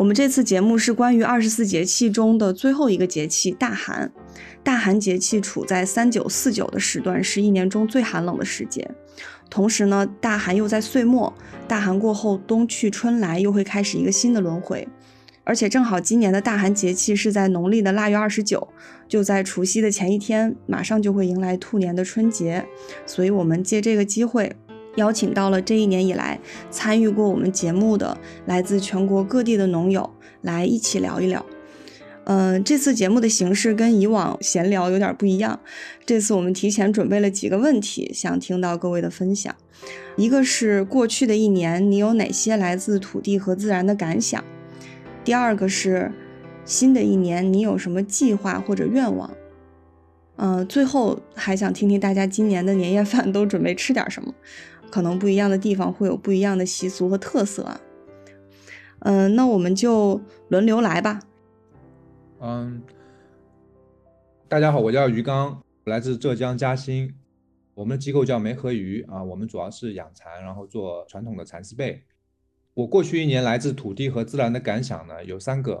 [0.00, 4.10] 我们这次节目是关于二十四节气中的最后一个节气大寒。
[4.62, 8.90] 大寒节气处在三九四九的时段，是一年中最寒冷的时节。
[9.50, 11.30] 同时呢，大寒又在岁末，
[11.68, 14.88] 大寒过后，冬去春来，又会开始一个新的轮回。
[15.44, 18.68] 而且正好今年的大寒节气是在农历的腊月二十九，
[19.06, 22.64] 就在除夕的前一天，马上就会迎来兔年的春节。
[23.04, 24.56] 所以，我们借这个机会。
[24.96, 26.38] 邀请到了这一年以来
[26.70, 30.10] 参与过我们节目的来自全国各地的农友
[30.42, 31.44] 来一起聊一聊。
[32.24, 35.58] 嗯，这次节目的形式跟以往闲聊有点不一样。
[36.06, 39.52] 这次我们提前准备了几个问题，想听到各位的分享。
[40.16, 44.44] 一个是过去的一年你有哪些来自土地和自然的感想？
[45.24, 46.12] 第二个是
[46.64, 49.30] 新的一年你有什么计划或者愿望？
[50.36, 54.32] 嗯，最后还想听听大家今年的年夜饭都准备吃点什么。
[54.90, 57.80] 可能不一样的地方会有不一样的习俗和特色啊。
[59.00, 61.20] 嗯，那我们就轮流来吧。
[62.40, 62.82] 嗯，
[64.48, 67.14] 大家好，我叫于刚，来自浙江嘉兴，
[67.74, 72.02] 我们的机构叫梅河鱼啊，我们主要是养蚕，然后做传统的蚕丝被。
[72.74, 75.80] 我过去一年来自土地和自然的感想呢，有三个。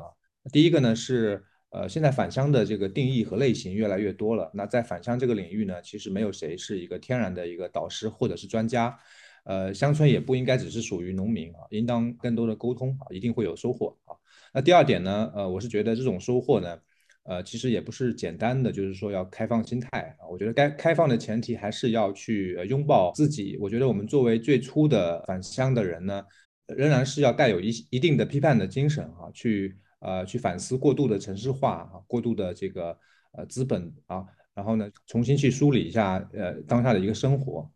[0.52, 1.44] 第一个呢是。
[1.70, 4.50] 呃，现在返乡的这个定义和类型越来越多了。
[4.52, 8.98] 那在返乡这个领域呢，其实没有谁是一个天然的一个导师或者是专家。
[9.44, 14.12] 呃，乡村也不应该只是属于农民啊，应当更多的沟通啊，一定会有收获啊。
[14.52, 16.76] 那第二点呢，呃，我是觉得这种收获呢，
[17.22, 20.26] 呃，其实也不是简单的，就是说要开放心态啊。
[20.28, 23.56] 我觉得该开放的前提还是要去拥抱自己。
[23.60, 26.22] 我觉得我们作为最初的返乡的人呢，
[26.66, 29.76] 仍然是要带有一一定的批判的精神啊，去。
[30.00, 32.98] 呃，去反思过度的城市化啊，过度的这个
[33.32, 37.70] 呃资本啊，然后呢，重新去梳理一下呃当下的一个生活，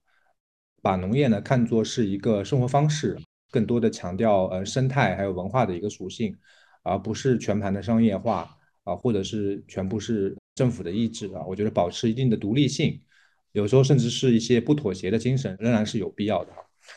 [0.81, 3.19] 把农业呢看作是一个生活方式，
[3.51, 6.35] 更多的强调呃生态还有文化的一个属性，
[6.83, 8.49] 而不是全盘的商业化
[8.85, 11.45] 啊，或者是全部是政府的意志啊。
[11.47, 12.99] 我觉得保持一定的独立性，
[13.53, 16.53] 有时候甚至是一些不妥协的精神，仍然是有必要的。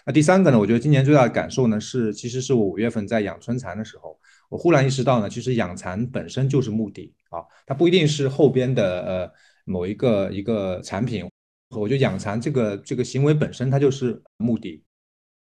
[0.05, 4.17] 那第三个呢，我觉得今年最大的感受呢是，其实是我五月份在养春蚕的时候。
[4.49, 9.31] 我忽然意识到呢，其实养蚕本身就是目的啊，它不一定是后边的呃
[9.65, 11.29] 某一个一个产品。
[11.71, 14.81] 我觉得养蚕这个这个行为本身它就是目的。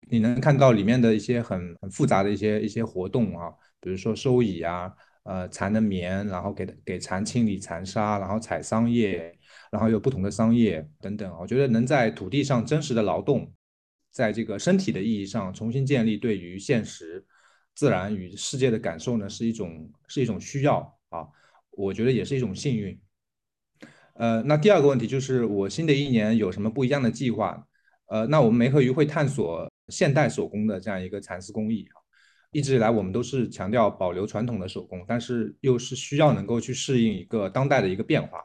[0.09, 3.50] 你能看到里面的一些很很复杂的一些一些活动啊，
[3.81, 4.93] 比如说收蚁啊，
[5.25, 9.37] 呃蚕的棉，然后给给蚕清理蚕沙，然后采桑叶，
[9.72, 11.37] 然后有不同的桑叶等等。
[11.41, 13.50] 我觉得能在土地上真实的劳动，
[14.12, 17.26] 在这个身体的意义上重新建立对于现实。
[17.75, 21.27] 自然与世界的感受呢，是一种是一种需要啊，
[21.73, 22.99] 我觉得也是一种幸运。
[24.15, 27.67] 呃，那第二个问题就是我新的一年有什么不一样的计划？
[28.07, 31.99] 呃，那我们梅和鱼会探索现代手工的这样一个蚕丝工艺啊。
[32.53, 38.39] 一直以来我们都是强调保留传统的手工，但是又是需要能够去适应一个当代的一个变化。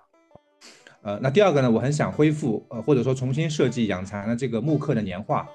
[1.03, 5.47] 呃，那第二个呢，我很想恢复呃或者说重新设计养蚕的这个木刻的年画。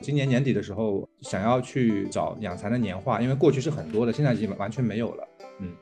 [0.00, 5.28] 今年年底的时候，想要去找养蚕的年画，因为过去是很多的，现在已经完全没有了。
[5.60, 5.72] 嗯，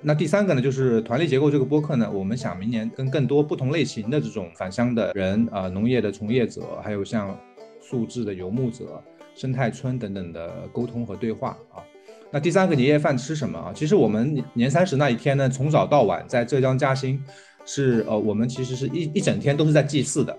[0.00, 7.38] 那第三个呢，就是团力结构这个播客呢，我们想明年跟更多不同类型的这种返乡的人，呃，农业的从业者，还有像
[7.80, 9.02] 素质的游牧者、
[9.34, 11.84] 生态村等等的沟通和对话啊。
[12.30, 13.72] 那第三个年夜饭吃什么啊？
[13.74, 17.22] 其实我们年三十那一天呢，从早到晚在浙江嘉兴，
[17.66, 20.36] 是呃，我们其实是一一整天都是在祭祀的。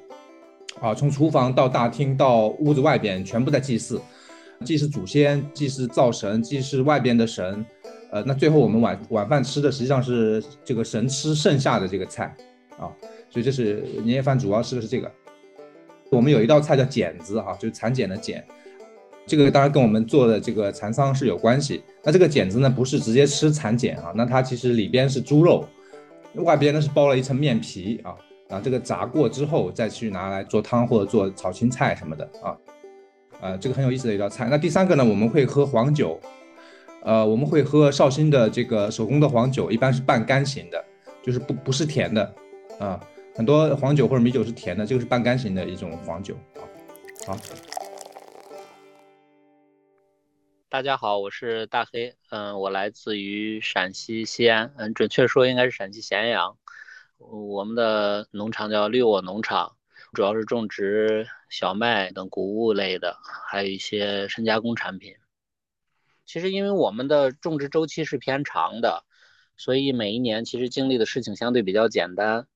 [0.81, 3.99] 啊，从厨房到大厅到屋子外边，全部在祭祀，
[4.63, 7.65] 祭祀祖先，祭祀灶神，祭祀外边的神。
[8.11, 12.33] 呃，那最后我们晚晚饭吃的实际上是这个神吃剩下的这个菜
[12.77, 12.87] 啊，
[13.29, 15.11] 所以这是年夜饭主要吃的是这个。
[16.11, 18.45] 我们有一道菜叫剪子哈，就是蚕茧的茧，
[19.25, 21.81] 这个当然跟我们做的这个蚕桑是有关系。
[22.03, 25.67] 那这个茧子呢，不是直接吃蚕茧啊，那它其实里边是猪肉，
[26.35, 28.15] 外边呢是包了一层面皮啊。
[28.49, 32.55] 啊，这个炸过之后再去拿来做汤或者做炒青菜什么的啊，
[33.41, 34.47] 呃，这个很有意思的一道菜。
[34.49, 36.19] 那第三个呢，我们会喝黄酒，
[37.01, 40.85] 呃，我们会喝绍兴的这个手工的黄酒，一般是半干型的，
[41.23, 42.35] 就是不不是甜的
[42.79, 42.99] 啊，
[43.35, 46.61] 很多黄酒或者米酒是甜的，这个是半干型的一种黄酒啊。
[47.25, 47.37] 好，
[50.69, 56.55] 大家好，我是大黑，嗯，我来自于陕西西安，嗯，准确说应该是陕西咸阳。
[57.17, 59.77] 我们的农场叫绿沃农场，
[60.13, 63.17] 主要是种植小麦等谷物类的，
[63.49, 65.15] 还有一些深加工产品。
[66.25, 69.05] 其实因为我们的种植周期是偏长的，
[69.57, 72.47] 所以每一年其实经历的事情相对比较简单。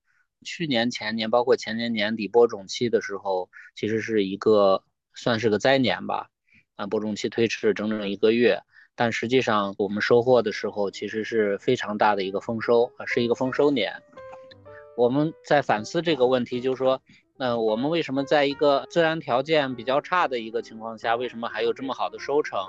[0.44, 4.84] 去年、前年，包括前年年底播种期的时候，其实是一个
[5.14, 6.30] 算是个灾年吧。
[6.76, 8.62] 啊，播种期推迟了整整一个月，
[8.96, 14.02] 但实际上我们收获的时候，其实是非常大的一个丰收啊，是一个丰收年。
[15.00, 17.01] 我们在反思这个问题，就是说，
[17.38, 22.60] 那我们为什么在一个自然条件比较差的一个情况下，为什么还有这么好的收成？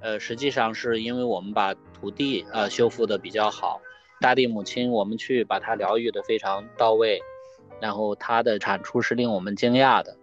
[0.00, 3.80] 呃，实际上是因为我们把土地呃修复的比较好，
[4.20, 7.20] 大地母亲我们去把它疗愈的非常到位，
[7.80, 10.16] 然后它的产出是令我们惊讶的，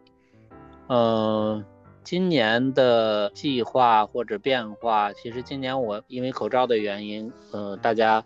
[0.90, 1.66] 嗯。
[2.04, 8.24] 今年的计划或者变化，其实今年我因为口罩的原因，呃，大家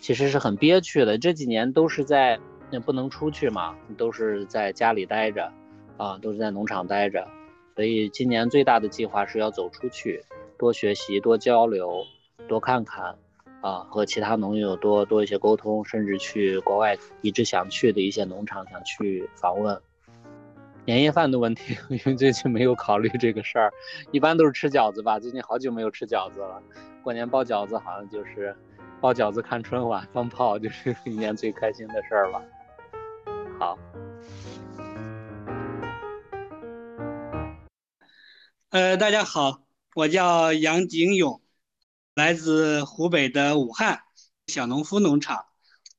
[0.00, 1.16] 其实是很憋屈的。
[1.16, 5.52] 这几年都是在那不能出去嘛，都是在家里待着，
[5.96, 7.26] 啊，都是在农场待着。
[7.74, 10.22] 所以今年最大的计划是要走出去，
[10.58, 12.04] 多学习、多交流、
[12.46, 13.16] 多看看，
[13.60, 19.80] 啊，和其他农友多多一些沟通，甚至去国外一直想去的一些农场想去访问。
[20.84, 23.72] 年夜饭的问题， 因为最近没有考虑这个事儿，
[24.12, 25.18] 一般都是吃饺子吧。
[25.18, 26.62] 最近好久没有吃饺子了，
[27.02, 28.54] 过年包饺子好像就是
[29.00, 32.42] 包饺子看春晚放炮，就是一年最开心的事儿了。
[33.60, 33.78] 好，
[38.70, 41.42] 呃，大家好，我叫杨景勇，
[42.14, 44.00] 来自湖北的武汉
[44.46, 45.44] 小农夫农场。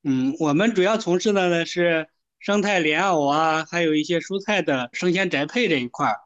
[0.01, 2.07] 嗯，我们主要从事的呢是。
[2.39, 6.17] 生态莲藕啊，还有一些蔬菜的生鲜宅配这一块儿。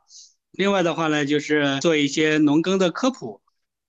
[0.52, 3.42] 另外的话呢，就是做一些农耕的科普。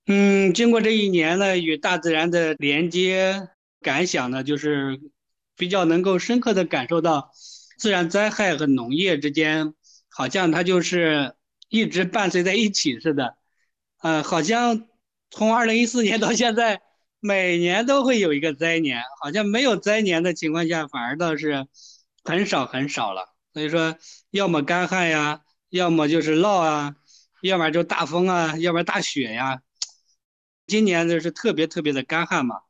[0.06, 3.48] 嗯，经过这一年呢，与大自然的连接
[3.80, 5.00] 感想呢，就是
[5.56, 7.32] 比较能够深刻的感受到
[7.78, 9.74] 自然灾害和农业之间，
[10.08, 11.34] 好像它就是
[11.68, 13.36] 一直伴随在一起似的。
[14.02, 14.86] 呃，好像
[15.30, 16.80] 从二零一四年到现在，
[17.20, 21.66] 每年都会有一个灾年，好像没有灾年的情况下，反而倒是。
[22.28, 23.96] 很少很少了，所以说，
[24.32, 26.96] 要么干旱呀，要么就是涝啊，
[27.40, 29.62] 要么就大风啊，要么大雪呀。
[30.66, 32.62] 今年就是特别特别的干旱嘛，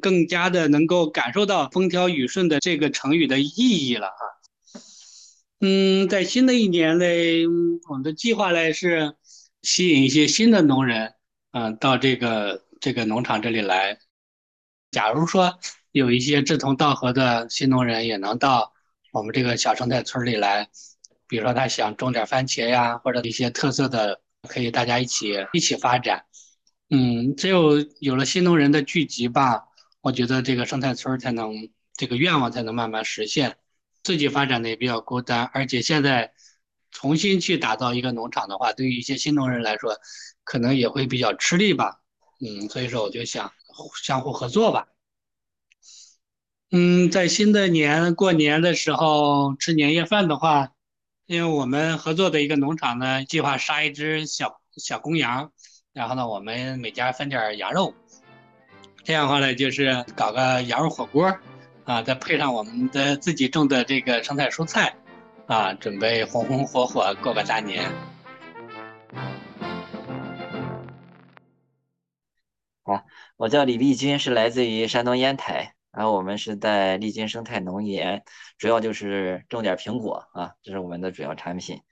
[0.00, 4.22] 更加的能够感受到风调雨顺的这个成语的意义了啊。
[5.60, 7.46] 嗯，在新的一年嘞，
[7.88, 9.14] 我们的计划嘞是
[9.62, 11.14] 吸引一些新的农人，
[11.52, 13.98] 嗯，到这个这个农场这里来。
[14.90, 15.58] 假如说
[15.92, 18.72] 有一些志同道合的新农人也能到。
[19.12, 20.70] 我们这个小生态村里来，
[21.28, 26.24] 比如说他想种点番茄呀，或者一些特色的，可以大家一起一起发展。
[26.88, 29.64] 嗯，只有有了新农人的聚集吧，
[30.02, 33.56] 我觉得这个生态村才能这个愿望才能慢慢实现。
[34.02, 36.32] 自己发展的也比较孤单，而且现在
[36.90, 39.96] 重新去打造一个农场的话，对于一些新农人来说，
[40.44, 42.00] 可能也会比较吃力吧。
[42.40, 43.52] 嗯，所以说我就想
[44.02, 44.88] 相互合作吧。
[46.72, 50.72] 嗯，在新的年过年的时候吃年夜饭的话，
[51.26, 55.52] 因为我们合作的一个农场呢，计划杀一只小小公羊，
[55.92, 57.94] 然后呢，我们每家分点羊肉，
[59.04, 61.36] 这样的话呢，就是搞个羊肉火锅，
[61.84, 64.94] 啊，再配上我们的自己种的这个生态蔬菜，
[65.46, 67.90] 啊，准备红红火火过个大年。
[72.84, 73.04] 好，
[73.36, 75.74] 我叫李立军，是来自于山东烟台。
[75.90, 78.22] 然后我们是在丽君生态农业，
[78.56, 81.82] 主要就是种点苹果啊，这是我们的主要产品。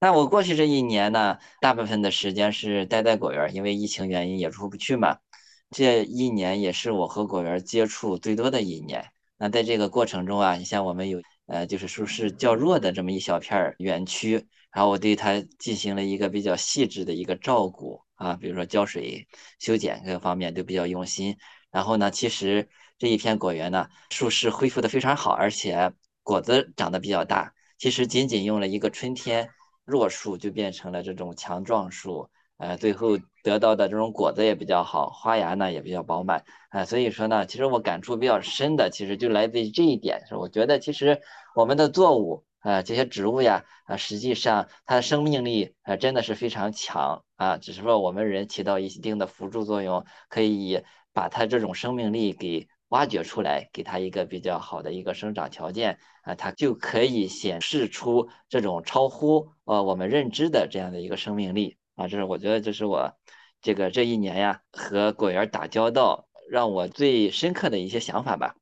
[0.00, 5.18] 那我过去这一年呢，大部分的时间是待在果园，因为疫情原因也出不去嘛。
[5.70, 9.04] 这一年也是我和果园接触最多的一年。
[9.36, 19.26] 那在这个过程中啊，你像我们有呃，就是树势较弱的这么一小片园区，然后我对它进行了一个比较细致的一个照顾啊，比如说浇水、
[19.58, 21.36] 修剪各个方面都比较用心。
[21.70, 22.68] 然后呢，其实。
[22.96, 25.92] 这一片果园呢，树势恢复的非常好，而且
[26.22, 27.52] 果子长得比较大。
[27.76, 29.50] 其实仅仅用了一个春天，
[29.84, 32.30] 弱树就变成了这种强壮树，
[32.64, 41.20] 呃，最后得到的这种果子也比较好，花芽呢也比较饱满，啊，所以说呢，其实我感触比较深的，其实就来自于这一点，是我觉得其实
[41.54, 52.66] 我们的作物，啊，这些植物呀，啊，实际上它的生命力，啊，真的是非常强，啊，只是说我们人起到一定的辅助作用，可以把它这种生命力给。
[52.88, 62.08] 挖掘出来，给它一个比较好的一个生长条件啊，它就可以显示出这种超乎呃我们认知的这样的一个生命力啊。
[62.08, 63.16] 这是我觉得这是我
[63.60, 68.56] 这个这一年呀和果园打交道让我最深刻的一些想法吧。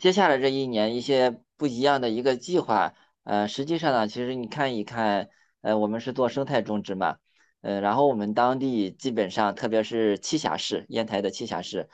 [0.00, 2.94] 接下来这一年一些不一样的一个计划
[3.24, 7.16] 呃，实际上呢，其实你看一看，呃，我们是做生态种植嘛，
[7.60, 11.88] 呃，然后我们当地基本上，特别是栖霞市，烟台的栖霞市，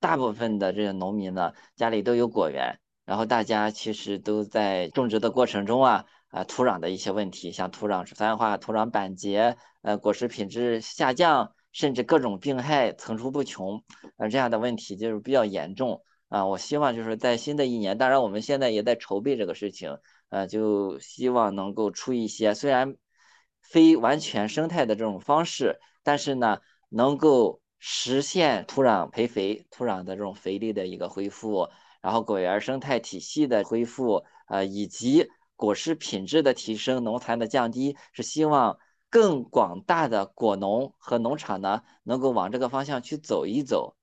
[0.00, 6.06] 大部分的这个农民呢，家里都有果园，然后大家其实都在种植的过程中啊。
[6.34, 13.84] 啊，土壤的一些问题，像土壤酸化、土壤板结，呃，果实品质下降，甚至各种病害层出不穷，
[14.16, 16.44] 呃，这样的问题就是比较严重啊。
[16.44, 19.96] 我希望就是在新的一年，当然我们现在也在筹备这个事情，
[20.28, 22.96] 呃，就希望能够出一些虽然
[23.62, 31.68] 非完全生态的这种方式，但是呢，能够实现土壤培肥、土壤的这种肥力的一个恢复，
[32.02, 35.28] 然后果园生态体系的恢复，呃，以及。
[35.56, 43.96] 果实品质的提升，农残的降低，是希望更广大的果农和农场呢，能够往这个方向去走一走。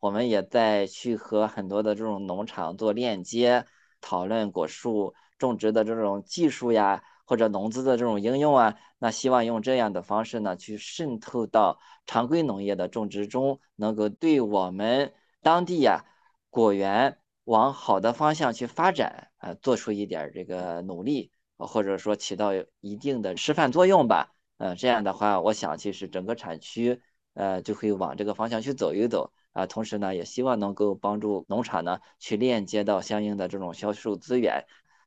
[0.00, 3.66] 我们也在去和很多的这种农场做链接，
[4.00, 8.74] 讨论果树种植的这种技术呀，或者农资的这种应用啊。
[8.98, 16.04] 那希望用这样的方式呢，去渗透到常规农业的种植中，能够对我们当地呀
[16.48, 17.18] 果园。
[17.44, 27.02] 往好的方向去发展，呃，做出一点这个努力，或者说起到一定的示范作用吧，呃，这样的话，我想其实整个产区，
[27.34, 34.64] 呃，就会往这个方向去走一走，啊，同时呢，也希望能够帮助农场呢去链接到相应的这种销售资源，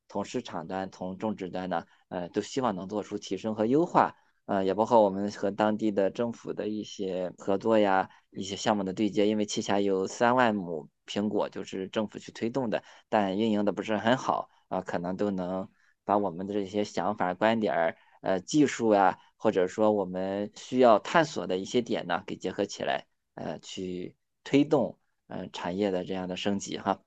[0.07, 10.87] 从市场端、从种植端呢，呃，都希望能做出提升和优化，呃，也包括我们和当地的政府的一些合作呀，一些项目的对接，因为旗下有三万亩。
[11.07, 15.67] 苹果就是政府去推动的，但运营的不是很好啊，可能都能
[16.03, 27.01] 把我们的这些想法、观点儿、呃技术啊，或者说我们需要探索的一些点呢，给结合起来，呃，去推动嗯产业的这样的升级哈。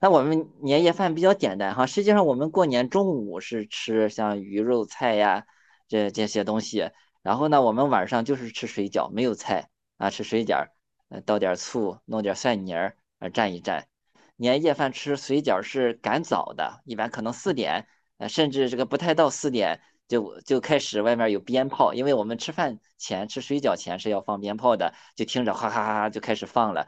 [0.00, 5.46] 那我们年夜饭比较简单哈，实际上我们过年中午是吃像鱼肉菜呀
[5.86, 6.90] 这这些东西，
[7.22, 10.68] 然后呢，我们晚上就是吃水饺，没有菜啊，吃水饺。
[11.10, 13.84] 呃，倒点醋，弄点蒜泥儿，呃，蘸一蘸。
[14.36, 26.86] 年夜饭吃水饺是赶早的，一般可能四点，呃，甚至这个不太到四点就就开始外面有鞭炮，因为我们吃饭前吃水饺前是要放鞭炮的，就听着哈哈哈哈就开始放了。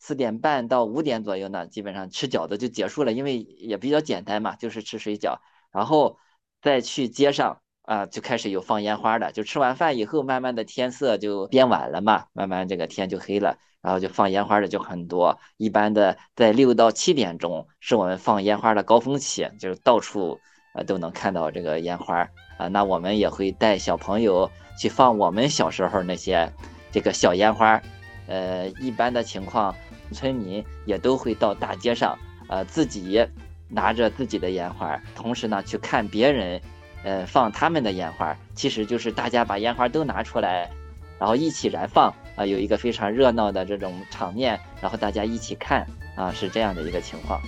[0.00, 5.38] 四点半到五点左右呢，基本上吃饺子就结束了，因为也比较简单嘛，就是吃水饺，
[5.70, 6.18] 然后
[6.60, 7.61] 再去街上。
[7.82, 15.36] 啊，就开始有放烟花的，就吃完饭以后，慢慢的天色就变晚了嘛，慢慢这个天就黑了，然后就放烟花的就很多。
[15.56, 20.38] 一般的在六到七点钟是我们放烟花的高峰期，就是到处
[20.74, 22.20] 呃都能看到这个烟花
[22.56, 22.68] 啊。
[22.68, 24.48] 那我们也会带小朋友
[24.78, 26.52] 去放我们小时候那些
[26.92, 27.82] 这个小烟花，
[28.28, 29.74] 呃，一般的情况，
[30.12, 32.16] 村民也都会到大街上，
[32.48, 33.26] 呃，自己
[33.68, 36.62] 拿着自己的烟花，同时呢去看别人。
[37.04, 40.70] 呃，放他们的烟花，其实就是大家把烟花都拿出来，
[41.18, 47.40] 然后一起燃放啊，有一个非常热闹的这种场面，然后大家一起看啊，是这样的一个情况。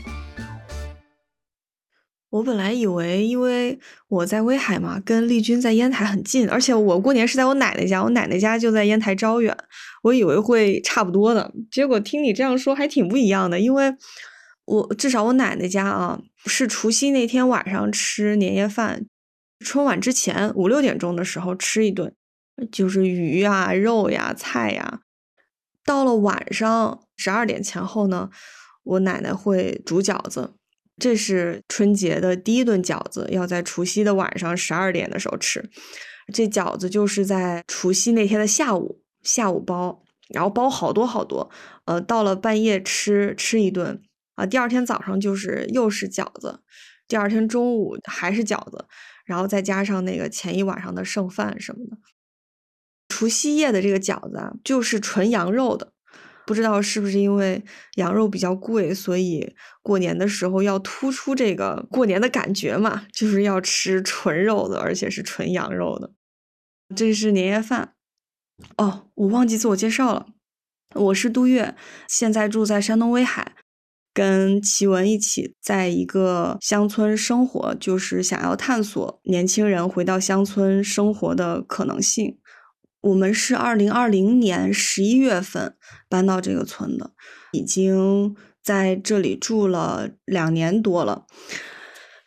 [2.30, 9.56] 我本来以为，因为我在威海嘛，跟丽君在烟台很近，而且我过年是在我奶奶家，我奶奶家就在烟台招远，
[10.02, 13.94] 我以为会差不多的，结果听你这样说还挺不一样的，因为
[14.64, 19.06] 我至少我奶奶家啊，是除夕那天晚上吃年夜饭。
[19.61, 22.14] 春晚之前五六点钟的时候吃一顿，
[22.70, 25.00] 就是鱼呀、肉呀、菜呀。
[25.84, 28.30] 到了晚上十二点前后呢，
[28.82, 30.54] 我奶奶会煮饺子，
[30.99, 35.70] 这是春节的第一顿饺子，要在除夕的晚上十二点的时候吃。
[36.32, 41.50] 这饺子就是在除夕那天的下午下午包，然后包好多好多，
[41.84, 44.00] 呃，到了半夜吃吃一顿
[44.34, 46.61] 啊，第二天早上就是又是饺子，
[47.06, 48.87] 第二天中午还是饺子。
[49.25, 51.99] 然后再加上那个前一晚上的剩饭什么的，
[53.09, 55.93] 除夕夜的这个饺子啊，就是纯羊肉的。
[56.47, 57.64] 不知道是不是因为
[57.95, 66.12] 羊肉比较贵，所以过年的时候要突出这个过年的感觉嘛，就是要吃纯肉的，而且是纯羊肉的。
[66.95, 67.95] 这是年夜饭。
[68.76, 70.26] 哦，我忘记自我介绍了，
[70.95, 71.75] 我是杜月，
[72.07, 73.54] 现在住在山东威海。
[74.14, 82.38] 跟奇文一起在一个乡村生活，就是想要探索年轻人回到乡村生活的可能性。
[83.00, 85.75] 我们是二零二零年十一月份
[86.09, 87.11] 搬到这个村的，
[87.52, 91.26] 已经在这里住了两年多了。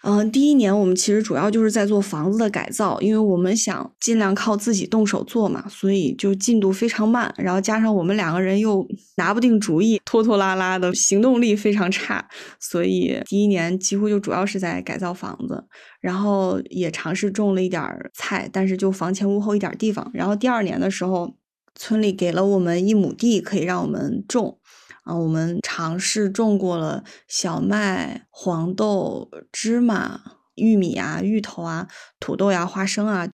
[0.04, 7.34] 嗯，第一年我们其实主要就是在做房子的改造，因为我们想尽量靠自己动手做嘛，所以就进度非常慢。
[7.38, 12.25] 然后加上我们两个人又拿不定主意，拖拖拉拉的，行动力非常差，
[12.60, 15.66] 所以第一年几乎就主要是在改造房子，
[16.00, 20.10] 然后也尝试种了一点菜，但是就房前屋后一点地方。
[20.13, 21.36] 然后第二年的时候，
[21.74, 24.60] 村里给了我们一亩地，可以让我们种。
[25.08, 30.20] 啊，我们尝试种过了小麦、黄豆、芝麻、
[30.56, 31.88] 玉米啊、芋头啊、
[32.20, 33.30] 土豆呀、花生啊，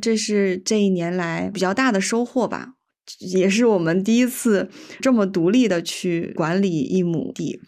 [0.00, 2.74] 这是这一年来比较大的收获吧，
[3.18, 7.60] 也是我们第一次这么独立的去管理一亩地。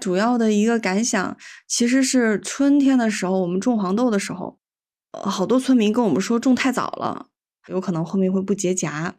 [0.00, 1.36] 主要的一个感想
[1.68, 4.58] 其实是春天的时候，我们种黄豆的时候，
[5.12, 7.26] 好多村民跟我们说种太早了，
[7.68, 9.14] 有可能后面会不结荚。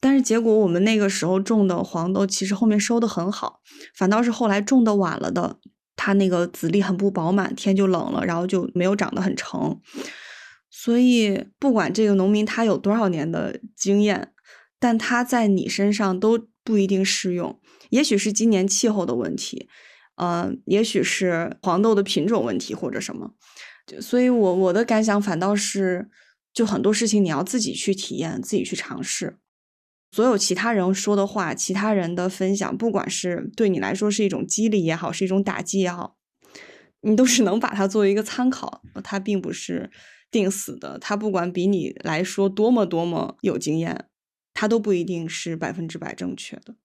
[0.00, 3.60] 但是结果，我们那个时候种的黄豆，其实后面收的很好，
[3.94, 5.58] 反倒是后来种的晚了的，
[5.96, 9.80] 它那个籽粒很不饱满，天就冷了，然后就没有长得很成。
[10.70, 14.32] 所以，不管这个农民他有多少年的经验，
[14.78, 17.58] 但他在你身上都不一定适用。
[17.90, 19.68] 也许是今年气候的问题，
[20.16, 23.30] 呃，也许是黄豆的品种问题或者什么。
[24.00, 26.08] 所以我我的感想反倒是，
[26.52, 29.38] 就很多事情你要自己去体验，自己去尝试。
[30.12, 36.16] 所有其他人说的话，其他人的分享，不管是对你来说是一种激励也好，是一种打击也好，
[37.02, 38.82] 你都是能把它作为一个参考。
[39.04, 39.90] 它并不是
[40.30, 44.06] 定死的，它不管比你来说多么多么有经验，
[44.54, 46.76] 它都不一定是百分之百正确的。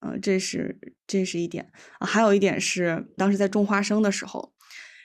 [0.00, 2.06] 嗯，这是这是一点啊。
[2.06, 4.52] 还有一点是，当时在种花生的时候，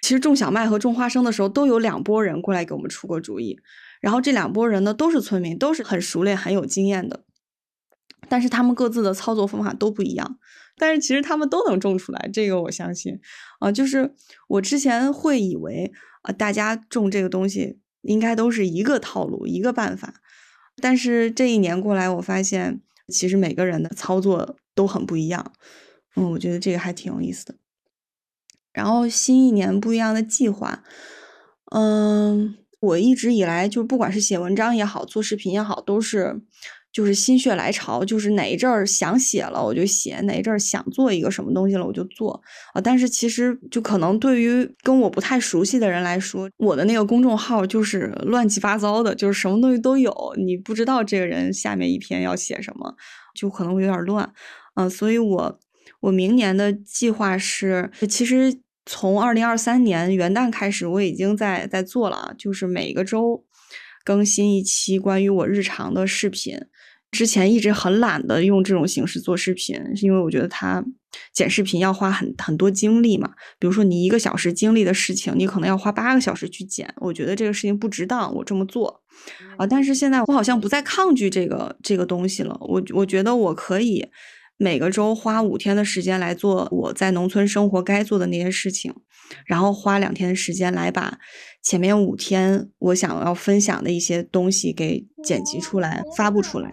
[0.01, 3.59] 其实种小麦和种花生的时候，都有两拨人过来给我们出过主意。
[4.01, 7.25] 然后这两拨人呢，都是村民，都是很熟练、很有经验的。
[8.27, 10.37] 但是他们各自的操作方法都不一样，
[10.77, 13.19] 但是其实他们都能种出来，这个我相信。
[13.59, 14.13] 啊，就是
[14.47, 15.91] 我之前会以为
[16.23, 20.13] 啊，大家种这个东西应该都是一个套路、一个办法，
[20.81, 25.53] 但是这一年过来，我发现其实每个人的操作都很不一样。
[26.15, 27.55] 嗯，我觉得这个还挺有意思的。
[28.71, 30.83] 然后新一年不一样的计划，
[31.71, 36.41] 嗯，我一直以来就不管是写文章也好，做视频也好，都是。
[36.91, 42.41] 就是心血来潮，就是哪一阵儿想写了我就写，哪一阵儿想做一个什么东西了我就做
[42.73, 42.81] 啊。
[42.81, 52.95] 但是其实就可能对于跟我不太熟悉的人来说，我的那个公众号就是乱七八糟的，就是什么东西都有，你不知道这个人下面一篇要写什么，
[53.35, 54.33] 就可能会有点乱。
[54.75, 55.59] 嗯，所以我
[55.99, 63.45] 我明年的计划是，其实从二零二三年元旦开始，我已经在在做了，就是每个周
[64.03, 66.57] 更新一期关于我日常的视频。
[67.11, 70.83] 之前一直很懒得用这种形式做视频，是因为我觉得它
[71.33, 73.31] 剪视频要花很很多精力嘛。
[73.57, 79.01] 比如说你一个小时经历的事情，你可能要花八个小时去剪，我觉得这个事情不值当，我这么做
[79.57, 79.65] 啊。
[79.65, 84.07] 但是现在我好像不再抗拒这个这个东西了，我我觉得我可以
[84.57, 88.93] 每个周花五天的时间来做我在农村生活该做的那些事情，
[89.47, 91.17] 然后花两天的时间来把
[91.63, 96.71] 前面五天我想要分享的一些东西给剪辑出来发布出来。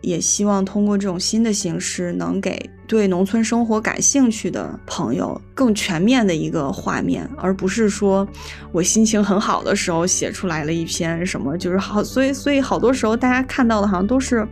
[0.00, 8.26] 也希望通过这种新的形式，能给对农村生活感兴趣的朋友更全面的一个画面，而不是说
[8.72, 14.46] 我心情很好的时候写出来了一篇什么，就是好，所以所以好多时候大家看到的好像都是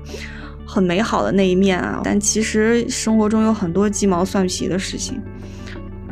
[0.67, 5.21] 很美好的那一面啊，但其实生活中有很多鸡毛蒜皮的事情。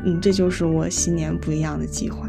[0.04, 2.28] 嗯，这就是我新年不一样的计划。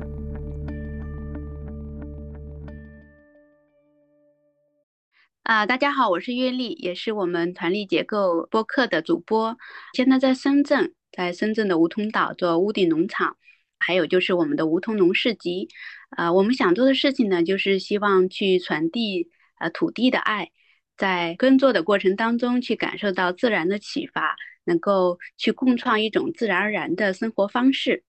[5.48, 9.58] 啊，大家好，我是月丽，也是我们团力结构播客的主播。
[9.94, 13.38] 现在在深圳，在深圳的梧桐岛做屋顶农场，
[13.80, 15.70] 还有就是我们的梧桐农市集。
[16.18, 20.52] 呃，我们想做的事情呢，就是希望去传递呃土地的爱，
[20.98, 28.04] 在耕作的过程当中去感受到自然的启发，能够去共创一种自然而然的生活方式。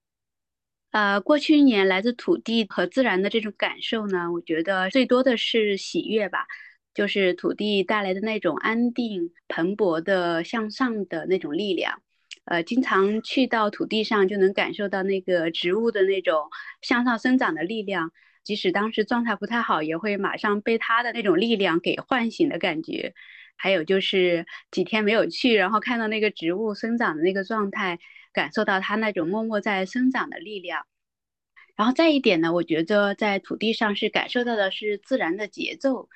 [0.90, 6.48] 呃，过去一年来自土地和自然的这种感受呢，我觉得最多的是喜悦吧。
[6.98, 12.02] 就是土地带来的那种安定、蓬勃的向上的那种力量，
[12.44, 16.48] 呃，经常去到土地上就能感受到那个植物的那种
[16.82, 18.10] 向上生长的力量，
[18.42, 23.14] 即使当时状态不太好，也会马上被它的那种力量给唤醒的感觉。
[23.54, 28.00] 还有就是几天没有去，然后看到那个植物生长的那个状态，
[28.32, 30.84] 感受到它那种默默在生长的力量。
[31.76, 36.08] 然后再一点呢，我觉得在土地上是感受到的是自然的节奏。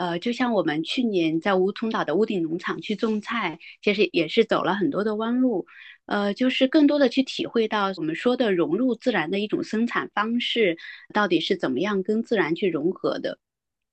[0.00, 5.66] 呃，就像我们去年在梧桐岛的屋顶农场去种菜，其实也是走了很多的弯路。
[6.06, 10.78] 呃，就是更多的去体会到我们说的融入自然的一种生产方式，
[11.12, 13.38] 到底是怎么样跟自然去融合的。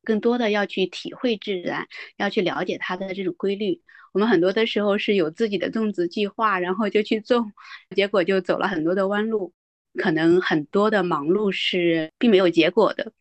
[0.05, 3.81] 更多的要去体会自然，要去了解它的这种规律。
[4.13, 7.51] 我们很多的时候是有自己的种植计划，然后就去种，
[7.93, 9.51] 结果就走了很多的弯路，
[9.95, 13.11] 可能很多的忙碌是并没有结果的。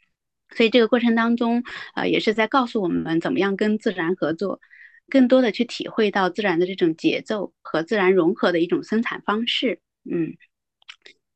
[0.55, 1.63] 所以这个过程当中，
[1.95, 4.61] 呃，也是在告诉我们怎么样跟自然合作，
[5.09, 9.81] 更多的去体会到自然的这种节奏和自然融合的一种生产方式。
[10.11, 10.37] 嗯。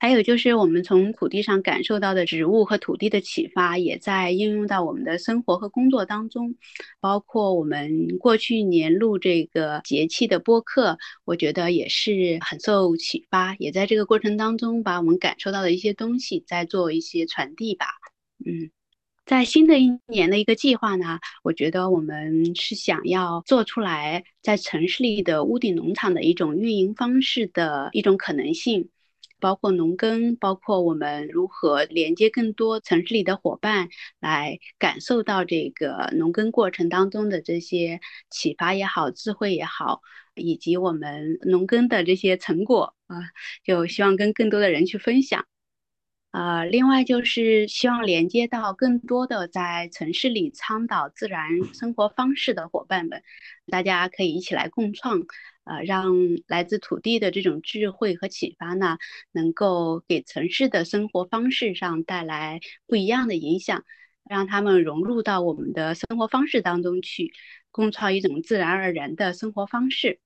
[0.02, 6.54] 还有就是我们从土地上感受到的植物和土地的启发，也在应用到我们的生活和工作当中。
[7.00, 10.96] 包括我们过去年录这个节气的播客，
[11.26, 17.84] 我觉得也是很受启发，也在这个过程当中把我们感受到的一些东西再做一些传递吧。
[18.46, 18.70] 嗯，
[19.30, 28.90] 在新的一年的一个计划呢，我觉得我们是想要做出来在城市里的屋顶农场的一种运营方式的一种可能性。
[29.38, 33.88] 包括农耕，包括我们如何连接更多城市里的伙伴，
[34.18, 40.00] 来感受到这个农耕过程当中的这些启发也好、智慧也好，
[40.34, 43.16] 以及我们农耕的这些成果啊，
[43.64, 45.46] 就希望跟更多的人去分享。
[46.30, 53.22] 呃，另外就是希望连接到更多的在城市里倡导自然生活方式的伙伴们，
[53.66, 55.22] 大家可以一起来共创。
[55.64, 56.14] 呃，让
[56.48, 58.98] 来自土地的这种智慧和启发呢，
[59.30, 63.84] 能够给城市的生活方式上带来不一样的影响，
[64.28, 67.32] 让他们融入到我们的生活方式当中去，
[67.70, 70.18] 共创一种自然而然的生活方式。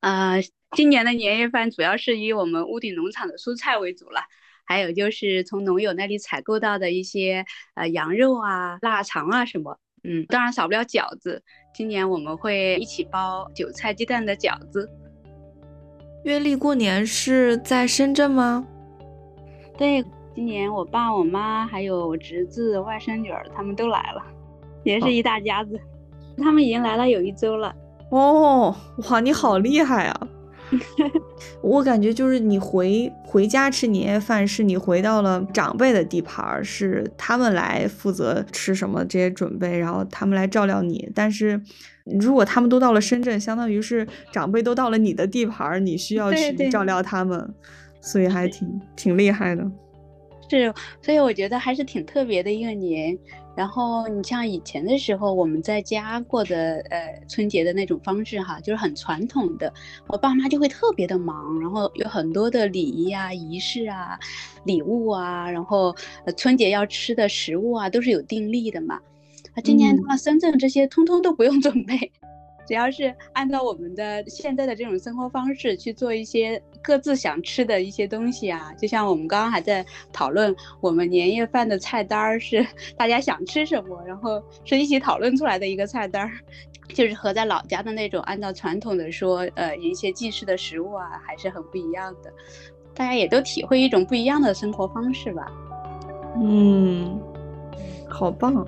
[0.00, 4.20] 呃，今年的年夜饭主要是以我们屋顶农场的蔬菜为主了，
[4.64, 7.44] 还有就是从农友那里采购到的一些
[7.74, 9.78] 呃羊肉啊、腊肠啊什么。
[10.04, 11.42] 嗯，当然少不了饺子。
[11.72, 14.90] 今年我们会一起包韭菜鸡蛋的饺子。
[16.24, 18.66] 月历过年是在深圳吗？
[19.78, 24.22] 对，今年我爸、我妈还有我侄子、外甥女儿他们都来了，
[24.82, 25.78] 也是一大家子。
[26.38, 27.74] 他们已经来了有一周了。
[28.10, 28.74] 哦，
[29.08, 30.28] 哇，你好厉害啊！
[31.62, 41.08] 我感觉就是你回回家吃年夜饭，是你回到了长辈的地盘，是他们来负责吃什么这些准备，然后他们来照料你。
[41.14, 41.60] 但是
[42.20, 47.54] 如果他们都到了深圳，相当于是长辈都到了你的地盘，你需要去照料他们，
[48.00, 49.70] 所以还挺挺厉害的。
[50.50, 53.16] 是，所以我觉得还是挺特别的一个年。
[53.54, 59.72] 然后你像以前的时候，我们在家过的呃春节的那种方式哈，就是很传统的。
[60.06, 64.18] 我爸妈就会特别的忙，然后有很多的礼仪啊、仪式啊、
[64.64, 65.94] 礼物啊，然后
[66.36, 68.98] 春节要吃的食物啊，都是有定力的嘛。
[69.54, 72.10] 啊，今年到了深圳，这些通通都不用准备。
[72.66, 86.32] 只要是按照我们的现在的这种生活方式去做一些各自想吃的一些东西啊，就像我们刚刚还在讨论我们年夜饭的菜单儿是大家想吃什么，然后是一起讨论出来的一个菜单儿，
[86.94, 92.32] 就是和在老家的那种按照传统的说呃一些祭祀的食物啊还是很不一样的，
[92.94, 95.46] 大家也都体会一种不一样的生活方式吧。
[96.36, 97.20] 嗯，
[98.08, 98.66] 好棒。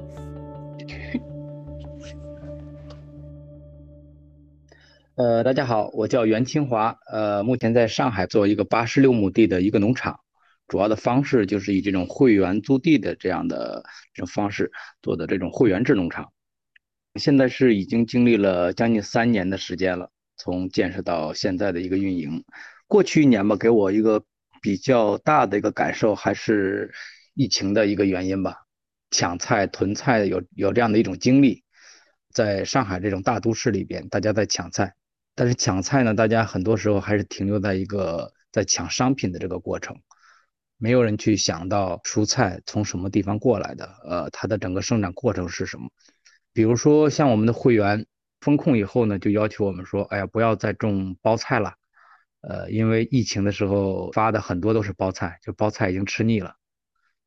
[5.16, 10.18] 呃，大家好，我叫袁清华，呃，目前在上海做一个八十六亩地的一个农场，
[10.66, 14.72] 主要的方式就是以这种会员租地的这样的这种方式
[15.02, 16.32] 做的这种会员制农场。
[17.14, 22.44] 现在是已经经历了将近三年的时间了，从建设到现在的一个运营。
[22.88, 24.24] 过去一年吧，给我一个
[24.60, 26.92] 比较大的一个感受还是
[27.34, 28.64] 疫情的一个原因吧，
[29.12, 31.62] 抢菜囤菜有有这样的一种经历，
[32.32, 34.92] 在上海这种大都市里边，大家在抢菜。
[35.34, 39.96] 但是抢菜呢，大家很多时候还是停留在一个在抢商品的这个过程，
[40.76, 45.88] 没有人去想到蔬菜从什么地方过来的，呃，它的整个生产过程是什么。
[46.52, 48.06] 比如说像我们的会员
[48.40, 51.74] 风控以后呢，就要求我们说，哎呀，不要再种包菜了，
[52.42, 56.54] 呃，因为疫情的时候发的很多都是包菜，就包菜已经吃腻了，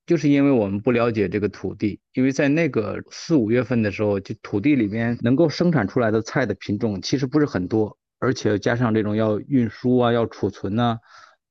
[0.08, 7.96] 就是因为我们不了解这个土地，因为在那个四五月份的时候，就土地里面能够生产出来的菜的品种其实不是很多。
[8.20, 10.98] 而且加上这种要运输啊，要储存呐，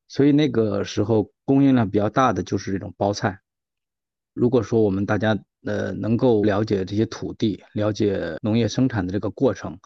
[0.08, 3.38] 所以那个时候供应量比较大的就是这种包菜。
[4.32, 9.78] 如果说我们大家呃能够了解这些土地，了解农业生产的这个过程，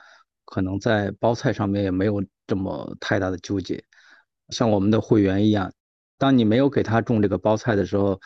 [0.44, 3.82] 可能在包菜上面也没有这么太大的纠结。
[4.48, 5.72] 像我们的会员一样，
[6.18, 8.20] 当你没有给他种这个包菜的时候，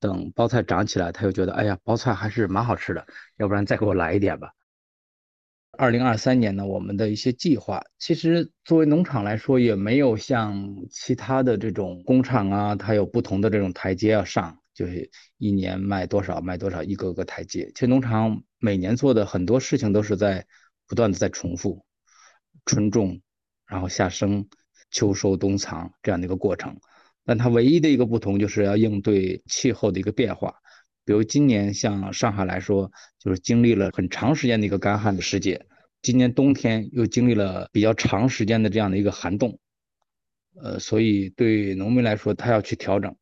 [0.00, 3.06] 等包菜长起来，他又觉得哎呀，包菜还是蛮好吃的，
[3.36, 4.52] 要不然再给我来一点吧。
[5.72, 17.70] 二零二三年呢，我们的一些计划，其实作为农场来说，也没有像其他的这种工厂啊，它有不同的这种台阶要上，就是一年卖多少卖多少，一个个台阶。
[17.74, 20.44] 其实农场每年做的很多事情都是在
[20.88, 21.84] 不断的在重复，
[22.64, 23.20] 春种，
[23.66, 24.48] 然后夏生，
[24.90, 26.80] 秋收冬藏这样的一个过程。
[27.28, 30.54] 但它唯一的一个不同就是要应对气候的一个变化。
[31.04, 35.66] 比如今年像上海来说，就是经历了很长时间的一个干旱的时节，
[36.00, 39.58] 今年冬天又经历了比较长时间的这样的一个寒冻，
[40.54, 43.14] 呃，所以对农民来说，他要去调整，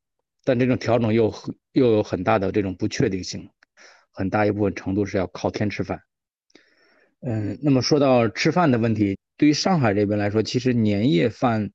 [0.45, 1.33] 但这种调整又
[1.73, 3.49] 又有很大的这种不确定性，
[4.13, 5.99] 很大一部分程度是要靠天吃饭。
[7.19, 11.71] 嗯，那么说到吃饭的问题，对于上海这边来说，其实年夜饭。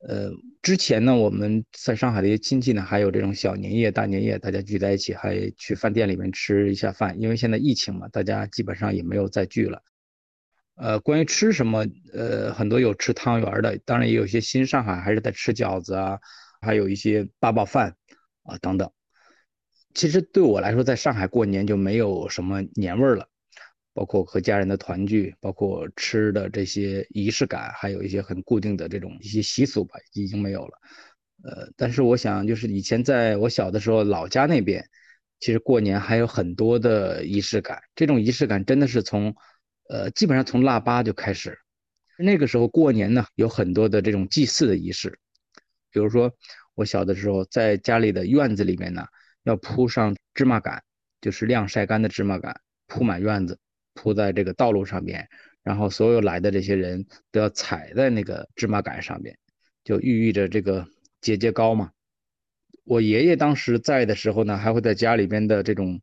[0.00, 0.30] 呃，
[0.62, 7.20] 之前呢，我们在上海的一些亲戚呢，还有这种小年夜、大年夜，大家聚在一起，还去饭店里面吃一下饭。
[7.20, 9.82] 因为现在疫情嘛，大家基本上也没有再聚了。
[10.76, 16.18] 呃，关于吃什么，呃，很多有吃汤圆的，当然也有一些新上海还是在吃饺子啊，
[16.62, 17.94] 还有一些八宝饭
[18.44, 18.90] 啊等等。
[19.92, 23.28] 其实对我来说，在上海过年就没有什么年味儿了。
[23.92, 30.78] 包括和家人的团聚，包括吃的这些仪式感，还有一些很固定的这种一些习俗吧，已经没有了。
[31.42, 34.86] 呃，但是我想，就是以前在我小的时候，老家那边，
[35.38, 37.80] 其实过年还有很多的仪式感。
[37.94, 39.34] 这种仪式感真的是从，
[39.88, 41.58] 呃，基本上从腊八就开始。
[42.18, 45.18] 那个时候过年呢，有很多的这种祭祀的仪式，
[45.90, 46.30] 比如说
[46.74, 49.06] 我小的时候，在家里的院子里面呢，
[49.44, 50.82] 要铺上芝麻杆，
[51.22, 53.58] 就是晾晒干的芝麻杆，铺满院子。
[54.00, 55.28] 铺在这个道路上面，
[55.62, 59.36] 然后所有来的这些人都要踩在那个芝麻杆上面，
[59.84, 60.86] 就寓意着这个
[61.20, 61.90] 节节高嘛。
[62.84, 66.00] 我爷爷当时在的时候呢，还会在家里边的这种，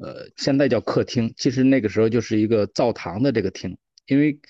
[0.00, 4.40] 呃，现在叫客厅，其实那个时候就是一个灶堂的这个厅，因为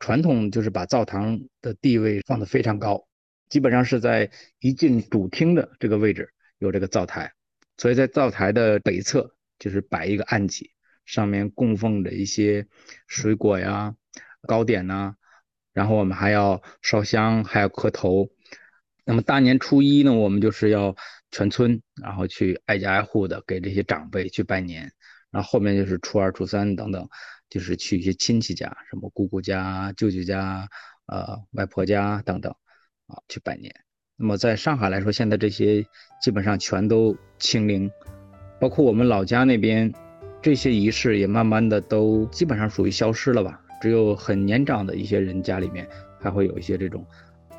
[0.00, 3.06] 传统就是把灶堂的地位放得非常高，
[3.50, 7.30] 基本上是在一进主厅的这个位置有这个灶台，
[7.76, 10.70] 所以在灶台的北侧就是摆一个案几。
[11.06, 12.66] 上面供奉着一些
[13.06, 13.94] 水果呀、
[14.42, 15.14] 糕点呐，
[15.72, 18.28] 然后我们还要烧香，还要磕头。
[19.04, 20.96] 那么大年初一呢，我们就是要
[21.30, 24.92] 全村，然后去挨家挨户的给这些长辈去拜年。
[25.30, 27.08] 然后后面就是初二、初三等等，
[27.48, 30.68] 就是去一些亲戚家，什么姑姑家、舅舅家、
[31.06, 32.52] 呃外婆家等等，
[33.06, 33.72] 啊去拜年。
[34.16, 35.86] 那么在上海来说，现在这些
[36.20, 37.88] 基本上全都清零，
[38.58, 39.92] 包括我们老家那边。
[40.42, 45.88] 这些仪式也慢慢的都基本上属于消失了吧，只有很年长的一些人家里面
[46.20, 47.04] 还会有一些这种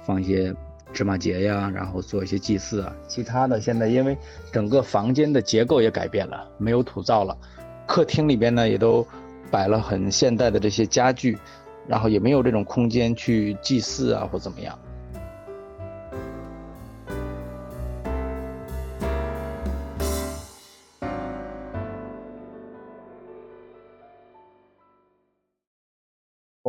[0.04, 0.56] 放一些
[0.94, 2.96] 芝麻节呀，然后做一些祭祀啊。
[3.08, 4.18] 其他的现在因为
[4.52, 7.38] 整个房间的结构也改变了，没有土灶了，
[7.86, 9.06] 客厅里边呢也都
[9.52, 11.38] 摆了很现代的这些家具，
[11.88, 14.80] 然后也没有这种空间去祭祀啊或怎么样。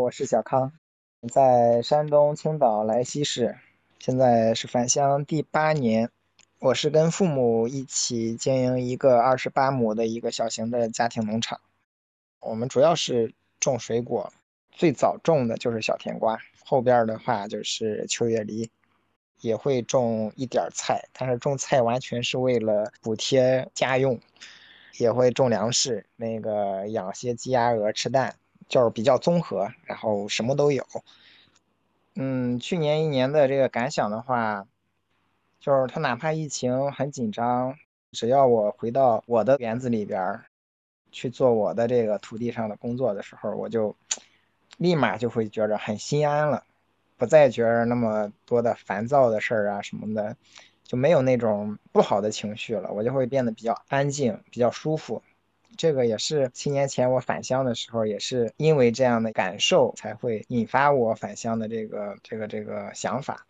[0.08, 0.72] 我是小康，
[1.30, 3.58] 在山东青岛莱西市，
[3.98, 6.08] 现在是返乡第八年。
[6.60, 11.60] 我是跟父母一起经营一个二十八亩的一个小型的家庭农场。
[12.40, 14.32] 我们主要是种水果，
[14.70, 18.70] 最早种的就是小甜瓜，后边的话就是秋月梨，
[19.42, 24.18] 也会种一点菜，但是种菜完全是为了补贴家用，
[24.96, 28.34] 也会种粮食，那个养些鸡鸭鹅吃蛋。
[28.68, 30.86] 就是比较综合，然后什么都有。
[32.14, 34.66] 嗯，去年一年的这个感想的话，
[35.60, 37.76] 就是他哪怕疫情很紧张，
[38.12, 40.42] 只要我回到我的园子里边
[41.10, 43.96] 去做我的这个土地上的工作的时候，我就
[44.76, 46.64] 立马就会觉着很心安了，
[47.16, 50.36] 不再觉着那么多的烦躁的事儿啊什么的，
[50.82, 55.22] 就没有那种不好的情绪了，我就会变得比较安静，比较舒服。
[55.78, 63.46] 这个也是七年前我返乡的时候，也是因为这样的感受，才会引发我返乡的这个这个这个想法。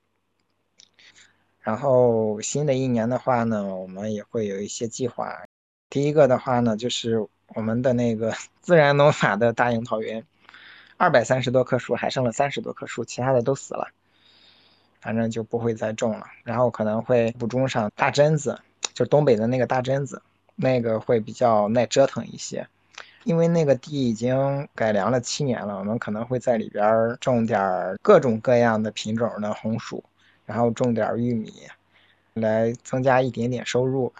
[1.58, 5.42] 然后新的一年的话呢，我们也会有一些计划。
[5.88, 10.22] 第一个的话呢，就是我们的那个 自然农法的大樱桃园，
[10.98, 13.88] 二百三十多棵树，还剩了三十多棵树，其他的都死了，
[15.00, 16.26] 反正就不会再种了。
[16.44, 18.60] 然后可能会补种上大榛子，
[18.92, 20.20] 就东北的那个大榛子。
[20.60, 22.66] 那个会比较耐折腾一些，
[23.22, 30.02] 因为那个地已经改良了七年了，我们可能会在里边种点各种各样的品种的红薯，
[30.44, 31.52] 然后种点玉米，
[32.34, 34.12] 来增加一点点收入。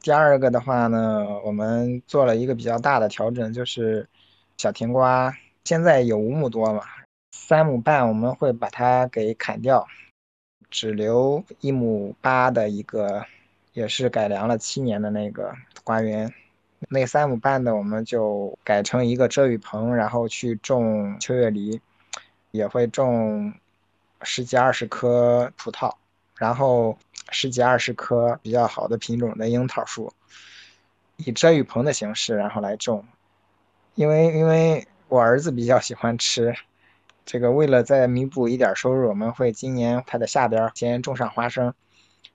[0.00, 4.08] 第二个的话呢，我们做了一个比较大的调整，就是
[4.56, 6.82] 小甜瓜现在有五亩多嘛，
[7.32, 9.86] 三亩半我们会把它给砍掉，
[10.70, 13.26] 只留一亩八的一个，
[13.72, 15.54] 也是改良了七年的那个
[15.84, 16.32] 花园。
[16.88, 21.80] 那三亩半的我们就改成一个遮雨棚，然后去种秋月梨，
[22.50, 23.52] 也会种
[24.22, 25.94] 十几二十棵葡萄，
[26.36, 26.96] 然后
[27.30, 30.10] 十几二十棵比较好的品种的樱桃树，
[31.16, 33.04] 以遮雨棚的形式然后来种。
[33.94, 36.54] 因为因为我儿子比较喜欢吃，
[37.26, 41.74] 这个为了再弥补一点收入，我们会今年他的下边先种上花生，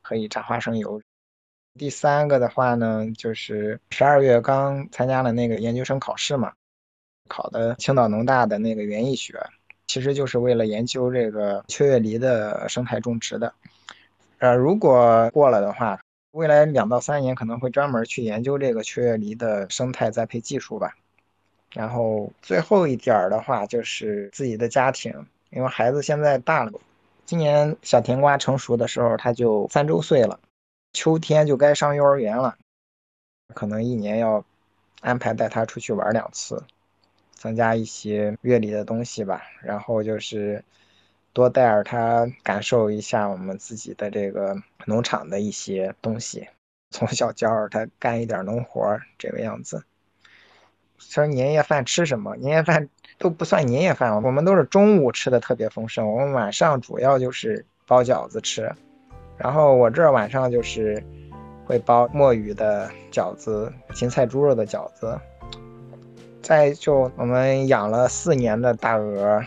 [0.03, 1.01] 可以榨花生油。
[1.77, 6.53] 第三个的话呢，就是十二月刚参加了那个研究生考试嘛，
[7.27, 9.38] 考的青岛农大的那个园艺学，
[9.85, 13.53] 其实就是为了研究这个秋叶梨的生态种植的。
[14.39, 15.99] 呃，如果过了的话，
[16.31, 20.95] 未来两到三年可能会专门去研究这个秋叶梨的生态栽培技术吧。
[21.73, 25.13] 然后最后一点儿的话，就是自己的家庭，
[25.49, 26.71] 因为孩子现在大了，
[27.25, 30.39] 今年小甜瓜成熟的时候，他就三周岁了。
[30.95, 32.58] 秋天就该上幼儿园了，
[33.53, 34.45] 可能一年要
[35.01, 36.63] 安排带他出去玩两次，
[37.34, 39.43] 增加一些乐理的东西吧。
[39.62, 40.63] 然后就是
[41.34, 44.55] 多带着他感受一下我们自己的这个
[44.86, 46.47] 农场的一些东西，
[46.91, 49.84] 从小教着他干一点农活这个样子。
[50.97, 52.38] 说年夜饭吃什么？
[52.38, 58.73] 年夜饭都不算年夜饭，我们都是中午吃的特别丰盛，我们晚上主要就是包饺子吃。
[59.37, 61.03] 然后我这晚上就是
[61.65, 65.19] 会包墨鱼的饺子、芹菜猪肉的饺子。
[66.41, 69.43] 再就我们养了四年的大鹅，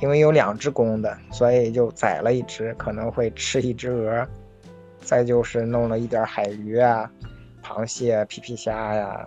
[0.00, 4.26] 因为有两只公的，所以就宰了一只，可能会吃一只鹅。
[5.00, 7.10] 再就是弄了一点海鱼啊、
[7.64, 9.26] 螃蟹、皮皮虾呀，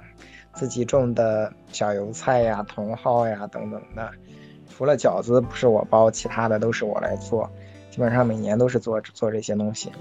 [0.53, 4.11] 自己种的小油菜呀、茼蒿呀等等的。
[4.69, 7.49] 除了饺子不是我包，其他的都是我来做。
[7.99, 9.91] 基本上每年都是做做这些东西。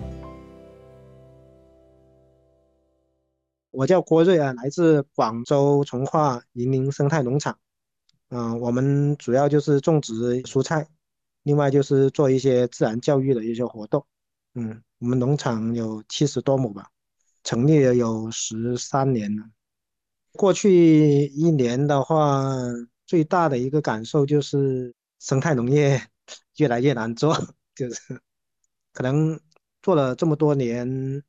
[3.72, 7.58] 我叫郭瑞啊，来自广州从化银林生态农场。
[8.28, 10.86] 嗯，我们主要就是种植蔬菜，
[11.42, 14.06] 另外就是做一些自然教育的一些活动。
[14.54, 16.90] 嗯，我们农场有七十多亩吧，
[17.42, 19.42] 成立了有十三年了。
[20.34, 22.46] 过去一年的话，
[23.06, 26.00] 最大的一个感受就是生态农业
[26.58, 27.36] 越来越难做。
[27.78, 28.20] 就是
[28.92, 29.40] 可能
[29.82, 31.22] 做了这么多年，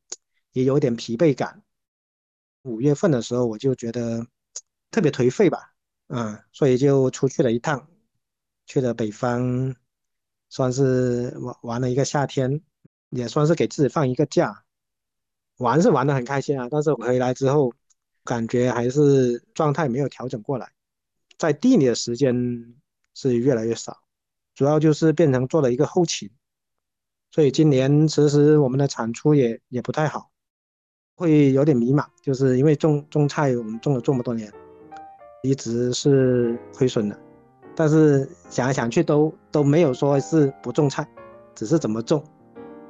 [0.51, 1.61] 也有点疲惫感。
[2.63, 4.25] 五月份的时候，我就觉得
[4.89, 5.75] 特别颓废吧，
[6.07, 7.87] 嗯，所以就出去了一趟，
[8.65, 9.75] 去了北方，
[10.49, 12.63] 算是玩玩了一个夏天，
[13.11, 14.65] 也算是给自己放一个假。
[15.57, 17.71] 玩是玩的很开心啊，但是回来之后，
[18.23, 20.73] 感觉还是状态没有调整过来，
[21.37, 22.75] 在地里的时间
[23.13, 24.01] 是越来越少，
[24.55, 26.31] 主要就是变成做了一个后勤。
[27.31, 30.29] 所以今年其实我们的产出也也不太好，
[31.15, 34.51] 会有点迷茫，就是因为种种菜，我们种了这么多年，
[35.43, 37.17] 一直是亏损的，
[37.75, 41.07] 但是想来想去都都没有说是不种菜，
[41.53, 42.23] 只是怎么种。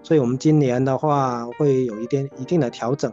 [0.02, 3.12] 所以我们今年的话会有一点一定的调整，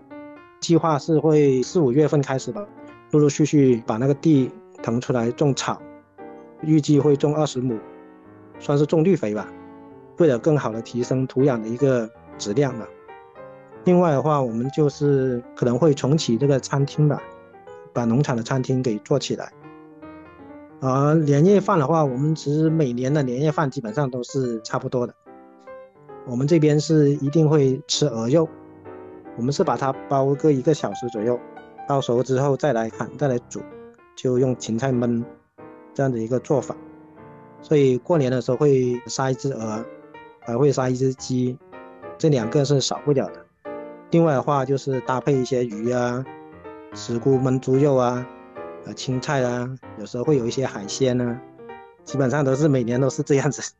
[0.60, 2.64] 计划是会四五月份开始吧，
[3.10, 4.48] 陆陆续续把那个地
[4.80, 5.82] 腾出来种草，
[6.62, 7.76] 预计会种二十亩，
[8.60, 9.52] 算是种绿肥吧。
[10.18, 12.86] 为了更好的提升土壤的一个质量嘛，
[13.84, 17.22] 另外的话，我们就是可能会重启这个餐厅吧，
[17.92, 19.52] 把农场的餐厅给做起来。
[20.80, 25.14] 而年夜饭的话，我们其实每年的年夜饭基本上都是差不多的。
[26.26, 28.48] 我们这边是一定会吃鹅肉，
[29.36, 31.38] 我们是把它包个一个小时左右，
[31.86, 33.60] 到熟之后再来砍再来煮，
[34.16, 35.22] 就用芹菜焖
[35.94, 36.74] 这样的一个做法。
[37.62, 39.84] 所以过年的时候会杀一只鹅。
[40.46, 41.58] 还会杀一只鸡，
[42.16, 43.44] 这两个是少不了的。
[44.12, 46.24] 另外的话就是搭配一些鱼啊，
[46.94, 48.24] 石菇焖猪肉啊，
[48.84, 51.40] 呃青菜啊，有时候会有一些海鲜呢，
[52.04, 53.74] 基本上都是每年都是这样子。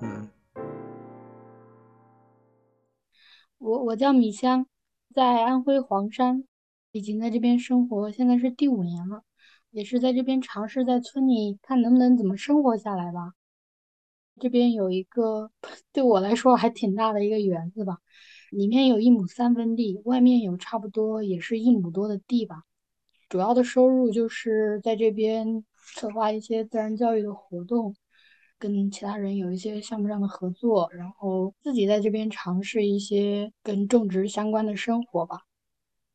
[0.00, 0.28] 嗯，
[3.56, 4.66] 我我叫米香，
[5.14, 6.44] 在安徽黄山，
[6.90, 9.22] 已经在这边生活，现在是第五年了，
[9.70, 13.32] 也是在这边尝试在村里看能不能怎么生活下来吧。
[14.42, 15.52] 这边有一个
[15.92, 17.98] 对我来说还挺大的一个园子吧，
[18.50, 22.64] 里面有一亩三分地，外面有差不多也是一亩多的地吧。
[23.28, 25.64] 主要的收入就是在这边
[25.94, 27.94] 策划一些自然教育的活动，
[28.58, 35.42] 跟其他人有一些项目上的合作，然后自己在这边尝试一些跟种植相关的生活吧。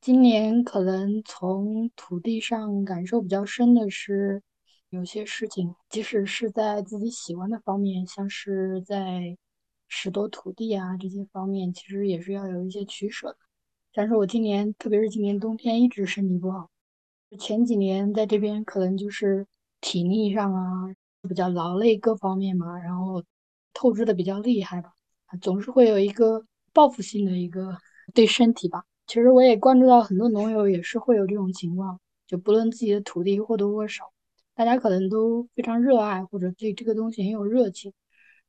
[0.01, 4.43] 今年可能从土地上感受比较深的是。
[4.89, 9.38] 有些事情，即使是在自己喜欢的方面，像是在
[9.89, 13.38] 拾掇土地啊这些方面，其实也是要有一些取舍的。
[13.93, 16.69] 但是我今年，特别是今年冬天，一直身体不好。
[17.38, 19.45] 前几年在这边可能就是
[19.81, 20.95] 体力上啊
[21.27, 23.21] 比较劳累各方面嘛，然后
[23.73, 24.93] 透支的比较厉害吧，
[25.41, 27.77] 总是会有一个报复性的一个
[28.13, 28.85] 对身体吧。
[29.05, 34.13] 其实我也关注到很多农友也是会有这种情况，就不论自己的土地或多或少，
[34.58, 37.93] 大家可能都非常热爱或者对这个东西很有热情，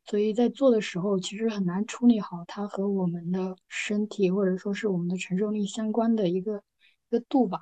[0.06, 6.62] 所以在做的时候其实很难处理好它和我们的身体或者说是我们的承受力相关的一个
[7.10, 7.60] 一个度吧。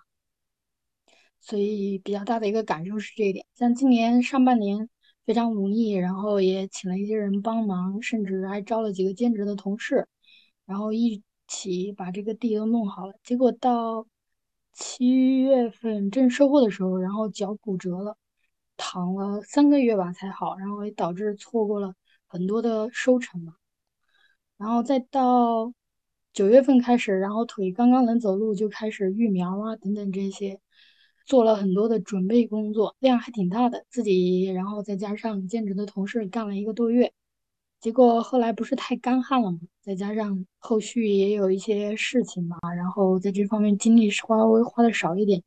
[1.41, 4.89] 所以比较大的一个感受是这一点，像今年上半年
[5.25, 10.07] 非常努力，然后也请了一些人帮忙，甚至还招了几个兼职的同事，
[10.67, 13.15] 然后一起把这个地都弄好了。
[13.25, 14.07] 结果到
[14.73, 18.17] 七月份正收获的时候，然后脚骨折了，
[18.77, 21.95] 躺了三个月吧才好，然后也导致错过了
[22.27, 23.55] 很多的收成嘛。
[24.57, 25.73] 然后再到
[26.33, 30.61] 九月份开始，然后腿刚刚能走路，就开始育苗啊等等这些。
[31.27, 33.85] 做了很多的准备工作，量还挺大的。
[33.91, 37.13] 自己，然后再加上兼职的同事干了一个多月，
[37.81, 45.43] 结果后来不是太干旱了嘛，再加上后续也有一些事情嘛，然后在这方面精力稍微花的少一点。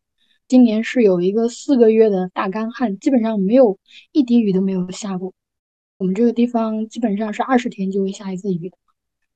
[0.50, 3.80] 今年是有一个四个月的大干旱，基本上没有
[4.12, 5.34] 一滴雨都没有下过。
[5.98, 8.74] 我们这个地方基本上是二十天就会下一次雨，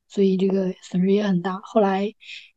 [0.09, 1.61] 所以这个损失也很大。
[1.64, 2.14] 后来。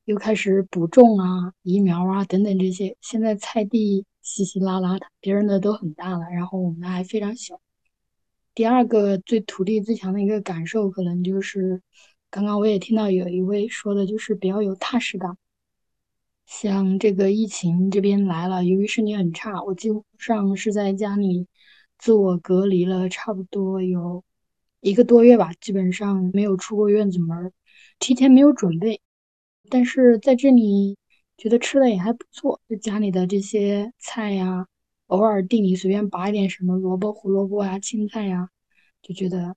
[0.06, 2.96] 又开始补种啊、移苗啊等等这些。
[3.00, 7.60] 现在菜地稀稀拉拉的，别人的都很大了，然后我们的还非常小。
[8.54, 11.82] 第二个最土地最强的一个感受，可能就是
[12.30, 15.36] 刚刚我也听到有一位说的，就是比较有踏实感。
[16.46, 21.48] 像这个疫情这边来了，由于身体很差，我基本上是在家里
[21.98, 24.24] 自我隔离了差不多有
[24.80, 27.52] 一个多月吧，基本上没有出过院子门，
[27.98, 29.00] 提前没有准备。
[29.68, 30.96] 但是在这里
[31.36, 34.68] 觉得吃的也还不错，就家里的这些菜呀，
[35.08, 38.48] 偶尔地里随便拔一点什么萝卜、胡萝卜呀、青菜呀，
[39.02, 39.56] 就觉得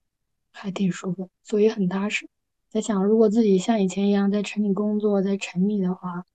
[0.52, 2.28] 还挺舒服，所以很踏实。
[2.70, 6.26] 在想，如果自己像以前一样在城里工作，在城里的话，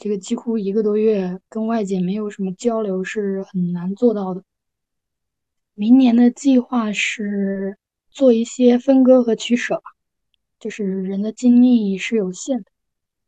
[0.00, 4.42] 这个几乎一个多月跟外界没有什么交流是很难做到的。
[5.74, 7.76] 明年的计划是
[8.08, 9.82] 做一些分割和取舍吧，
[10.58, 12.64] 就是人的精力是有限的。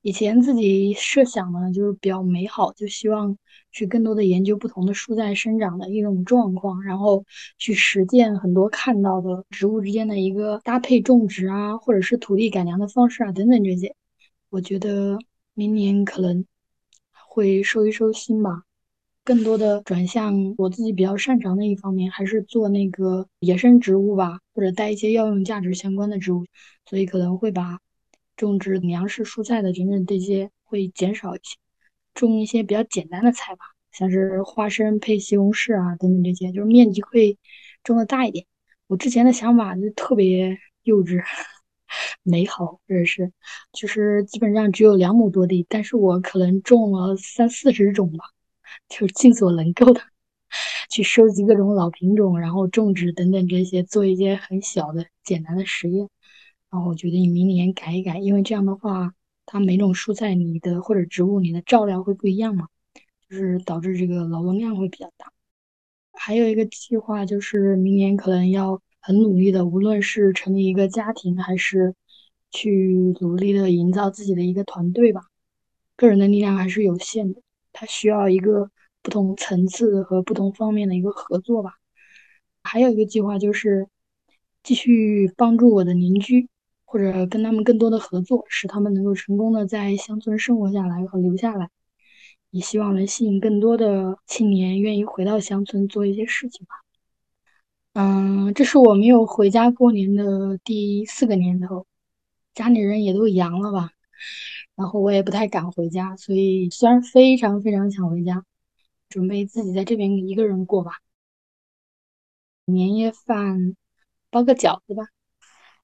[0.01, 3.37] 以前自己设想呢，就是比较美好，就希望
[3.71, 7.27] 去更多的研究不同的蔬菜生长的一种状况，然后
[7.59, 13.95] 去实践很多看到的植物之间的一个搭配种植啊，或者是土地改良的方式啊等等这些。
[14.49, 15.19] 我觉得
[15.53, 16.47] 明年可能
[17.33, 18.65] 会收一收心吧，
[19.25, 26.45] 更多的转向我自己比较擅长的一方面，还是做那个野生植物吧，或者带一些药用价值相关的植物，
[26.85, 27.79] 所以可能会把。
[28.35, 31.57] 种植粮食、蔬菜的等等这些会减少一些，
[32.15, 33.61] 种一些比较简单的菜吧，
[33.93, 37.39] 像是花生配西红柿啊等等这些，就是面积会
[37.85, 38.47] 种的大一点。
[38.89, 41.23] 我之前的想法就特别幼稚、
[42.23, 43.33] 美好，或者是
[43.73, 48.25] 就是基本上只有两亩多地，但是我可能种了三四十种吧，
[48.89, 50.01] 就是尽所能够的
[50.91, 56.09] 去收集各种老品种，然后种植等等这些，做一些很小的简单的实验。
[56.71, 59.13] 然后我觉得你明年改一改，因为这样的话，
[59.45, 62.69] 它每种蔬菜你的或者植物你的照料会不一样嘛，
[63.29, 65.33] 就是导致这个劳动量会比较大。
[66.13, 71.95] 还有一个计划就是明年可能要很努力的，无论是成立一个家庭，还是
[72.53, 75.23] 去努力的营造自己的一个团队吧。
[75.97, 77.43] 个人的力量还是有限的，
[77.73, 78.71] 它需要一个
[79.03, 81.73] 不同层次和不同方面的一个合作吧。
[82.63, 83.89] 还有一个计划就是
[84.63, 86.49] 继续帮助我的邻居。
[86.85, 91.71] 或者跟他们更多的合作，使他们能够成功的在乡村生活下来和留下来，
[92.51, 96.75] 也希望能吸引更多的青年愿意回到乡村做一些事情吧。
[97.95, 101.87] 嗯，这是我没有回家过年的第四个年头，
[102.55, 103.91] 家里人也都阳了吧，
[104.75, 108.45] 然后我也不太敢回家，所以虽然非常非常想回家，
[109.09, 110.99] 准备自己在这边一个人过吧。
[112.65, 113.77] 年夜饭
[114.31, 115.05] 包个饺子吧。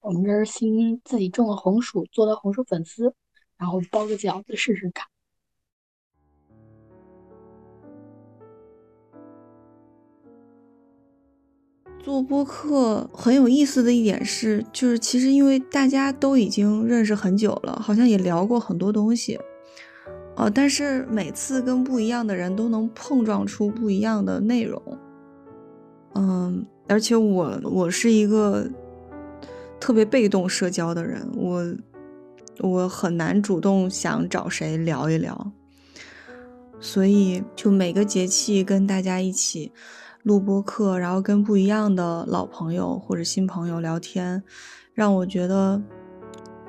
[0.01, 3.13] 我们这儿新自己种的红薯，做的红薯粉丝，
[3.57, 5.05] 然后包个饺子试试看。
[12.01, 19.39] 做播客很有意思的一点是，就是其实因为大家都已经认识很久了，好像也聊过很多东西，
[20.35, 24.81] 呃，但是每次跟不一样的人都能碰撞出不一样的内容。
[26.15, 28.67] 嗯，而且我我是一个
[29.79, 31.75] 特别被动社交的人，我
[32.59, 35.51] 我很难主动想找谁聊一聊，
[36.79, 39.71] 所以就每个节气跟大家一起
[40.23, 44.43] 录播课，然后跟不一样的老朋友或者新朋友聊天，
[44.93, 45.81] 让我觉得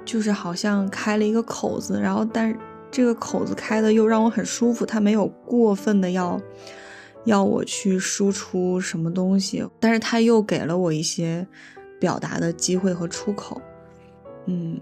[0.05, 2.59] 就是好像开了一个口子，然后但是
[2.90, 6.40] 这个口子开的又让我很舒服，它没有过分的要。
[7.26, 11.46] 要我去输出什么东西，但是他又给了我一些
[12.01, 13.61] 表达的机会和出口。
[14.46, 14.80] 嗯，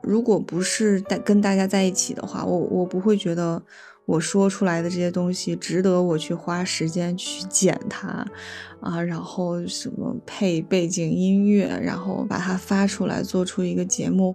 [0.00, 3.60] 如果不是带跟大家在一起的话，我我不会觉得
[4.06, 8.26] 我说出来的这些东西值得我去花时间去剪它
[8.80, 14.34] 啊，然后什么配背景音乐，然后把它发出来，做出一个节目，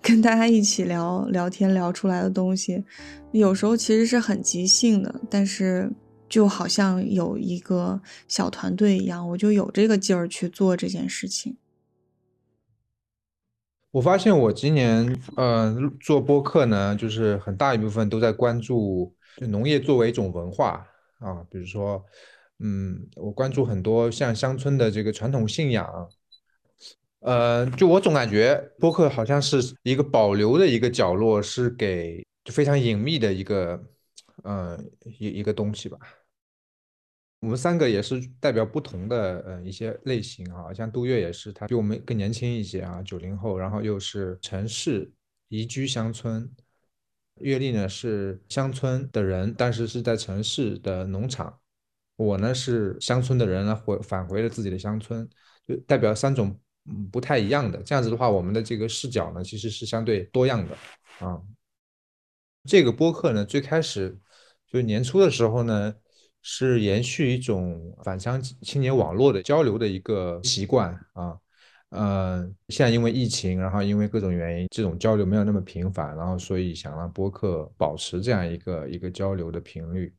[0.00, 2.82] 跟大家一起聊聊天聊出来的东西，
[3.32, 5.92] 有时候其实是很即兴的，但是。
[6.30, 7.98] 就好像有一个
[8.28, 11.56] 小团队一样，我就有这个劲儿去做这件事情。
[13.90, 20.86] 我发现我今年呃做播客呢，就是很大一部分都在关注就农业作为一种文化
[21.20, 22.04] 啊，比如说，
[22.58, 26.08] 嗯，我关注很多像乡村的这个传统信仰，
[27.20, 33.82] 呃，就我总感觉播客好像是一个保留的一个角落，是给就非常隐秘的一个，
[34.44, 34.78] 呃，
[35.18, 35.98] 一一个东西吧。
[37.40, 45.08] 我们三个也是代表不同的呃一些类型啊，像杜月也是，他比我们更年轻一些啊，九零后，然后又是城市
[45.46, 46.50] 移居乡村。
[47.36, 51.56] 月丽呢是乡村的人，但是是在城市的农场。
[52.16, 55.28] 我呢是乡村的人呢回返回了自己的乡村，
[55.64, 56.58] 就代表三种
[57.12, 57.80] 不太一样的。
[57.84, 60.76] 这样子的话，我们的这个视角呢其实是相对多样的
[61.24, 61.40] 啊。
[62.64, 64.18] 这个播客呢最开始
[64.66, 65.94] 就年初的时候呢。
[66.50, 71.38] 是延续一种返乡青年网络的交流的一个习惯啊，
[71.90, 80.10] 呃，现在因为疫情，然后因为各种原因，这种交流没有那么频繁，然后所以想让播客保持这样一个一个交流的频率。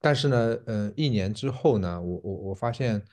[0.00, 3.04] 但是呢，呃，一年之后呢，我我我发现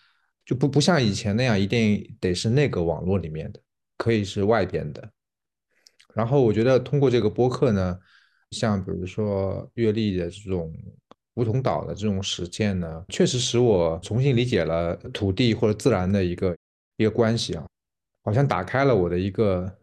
[0.46, 3.60] 就不不像以前那样，一定得是那个网络里面的，
[3.98, 5.12] 可以是外边的。
[6.14, 8.00] 然后我觉得通过这个播客呢，
[8.52, 10.74] 像比如说阅历的这种。
[11.36, 16.56] 梧桐岛的这种实践呢，确实使我重新理解了土地或者自然的一个
[16.98, 17.66] 一个关系啊，
[18.24, 19.78] 好像打开了我的一个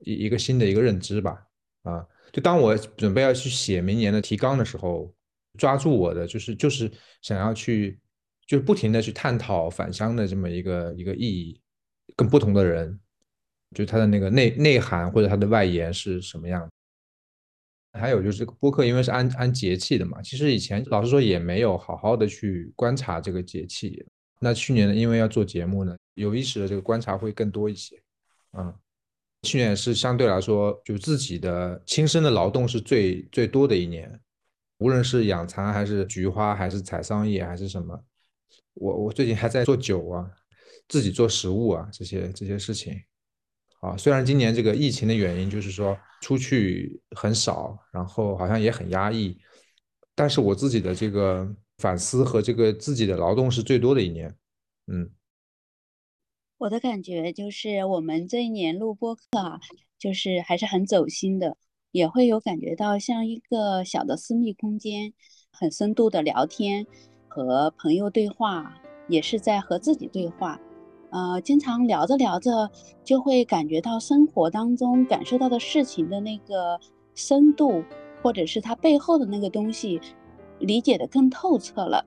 [0.00, 1.42] 一一个新的一个认知吧
[1.82, 2.06] 啊！
[2.32, 5.10] 就当我准备要去写明年的提纲的时候，
[5.56, 6.90] 抓住我的就是就是
[7.22, 7.98] 想要去
[8.46, 11.60] 就是不停的去探讨返乡的这么一个一个意义，
[12.16, 12.98] 跟不同的人，
[13.74, 16.68] 就它的那个内内涵或者它的外延是什么样。
[17.96, 24.04] 还有就是播客，因为是按按节气的嘛，其实以前老实说也没有好好的去观察这个节气。
[24.38, 28.00] 那去年呢，因为要做节目呢，有意识的这个观察会更多一些。
[28.52, 28.74] 嗯，
[29.42, 34.20] 去年是相对来说就自己的亲身的劳动是最最多的一年，
[34.78, 37.98] 无论是养蚕还是菊花还是采桑叶还是什么，
[38.74, 40.30] 我我最近还在做酒啊，
[40.86, 43.00] 自己做食物啊这些这些事情。
[43.80, 49.38] 啊，虽然今年这个疫情的原因，就是说出去很少，然后好像也很压抑，
[50.14, 51.46] 但是我自己的这个
[51.78, 54.34] 反思和这个自己的劳动是最多的一年。
[54.86, 55.10] 嗯，
[56.58, 59.60] 我的感觉就是我们这一年录播课啊，
[59.98, 61.56] 就是还是很走心的，
[61.90, 65.12] 也会有感觉到像一个小的私密空间，
[65.52, 66.86] 很深度的聊天，
[67.28, 70.60] 和朋友对话，也是在和自己对话。
[71.16, 72.70] 呃，经常聊着聊着，
[73.02, 76.78] 就会感觉到生活当中感受到的事情的那个
[77.14, 77.82] 深度，
[78.22, 79.98] 或者是它背后的那个东西，
[80.58, 82.04] 理解的更透彻了。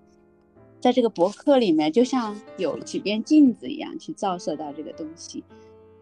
[0.79, 5.43] 在这个博客里面，就像有几面镜子一样去照射到这个东西。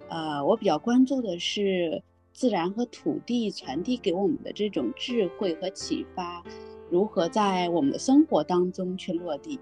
[0.10, 2.04] 呃，我比较关注的是
[2.34, 6.44] 自然和土地传递给我们的这种智慧和启发，
[6.90, 9.58] 如何在我们的生活当中去落地。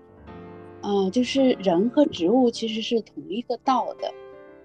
[0.88, 4.13] 嗯，就是人和植物其实是同一个道的，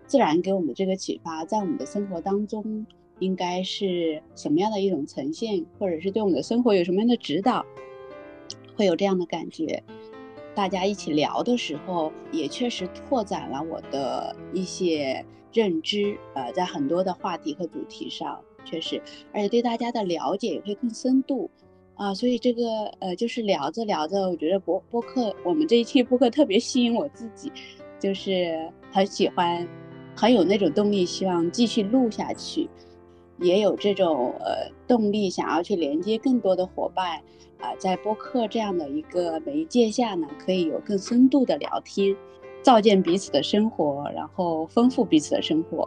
[0.06, 2.86] 自然给我们的这个启发，在我们的生活当中
[3.20, 7.64] 应该是什么样的一种呈现，或者是对我们的生活有什么样的指导，
[8.76, 9.82] 会有这样的感觉。
[10.54, 19.00] 大家一起聊的时候，也确实拓展了我的一些认知，呃，在很多的话题和主题上，确实，
[19.32, 21.50] 而且对大家的了解也会更深度。
[22.00, 22.62] 啊，所以这个
[23.00, 27.52] 呃，就是聊着聊着，我觉得播播客，我们这一期播客特别吸引我自己，
[27.98, 28.56] 就是
[28.90, 29.68] 很喜欢，
[30.16, 32.66] 很有那种动力，希望继续录下去。
[33.40, 37.18] 也有这种呃动力，想要去连接更多的伙伴
[37.58, 42.16] 啊，在播客这样的一个媒介下呢，可以有更深度的聊天，
[42.62, 45.86] 照见彼此的生活，然后丰富彼此的生活。